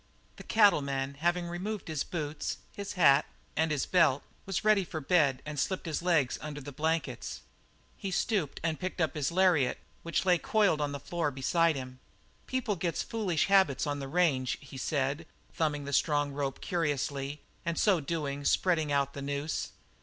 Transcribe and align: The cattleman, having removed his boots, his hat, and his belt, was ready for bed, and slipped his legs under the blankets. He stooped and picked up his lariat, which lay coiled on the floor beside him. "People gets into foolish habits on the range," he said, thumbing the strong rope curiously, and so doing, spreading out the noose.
The 0.37 0.43
cattleman, 0.43 1.13
having 1.19 1.45
removed 1.47 1.87
his 1.87 2.03
boots, 2.03 2.57
his 2.73 2.93
hat, 2.93 3.23
and 3.55 3.69
his 3.69 3.85
belt, 3.85 4.23
was 4.47 4.65
ready 4.65 4.83
for 4.83 4.99
bed, 4.99 5.43
and 5.45 5.59
slipped 5.59 5.85
his 5.85 6.01
legs 6.01 6.39
under 6.41 6.59
the 6.59 6.71
blankets. 6.71 7.41
He 7.97 8.09
stooped 8.09 8.59
and 8.63 8.79
picked 8.79 8.99
up 8.99 9.13
his 9.13 9.31
lariat, 9.31 9.77
which 10.01 10.25
lay 10.25 10.39
coiled 10.39 10.81
on 10.81 10.91
the 10.91 10.99
floor 10.99 11.29
beside 11.29 11.75
him. 11.75 11.99
"People 12.47 12.75
gets 12.75 13.03
into 13.03 13.11
foolish 13.11 13.45
habits 13.45 13.85
on 13.85 13.99
the 13.99 14.07
range," 14.07 14.57
he 14.59 14.75
said, 14.75 15.27
thumbing 15.53 15.85
the 15.85 15.93
strong 15.93 16.31
rope 16.31 16.61
curiously, 16.61 17.41
and 17.63 17.77
so 17.77 17.99
doing, 17.99 18.43
spreading 18.43 18.91
out 18.91 19.13
the 19.13 19.21
noose. 19.21 19.69